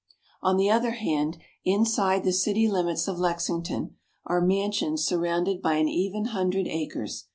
[0.41, 5.87] On the other hand, inside the city limits of Lexington are mansions surrounded by an
[5.87, 7.25] even hundred acres.